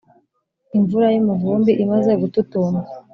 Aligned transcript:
Imvura 0.77 1.07
y'umuvumbi 1.15 1.71
imaze 1.83 2.11
gututumba 2.21 2.79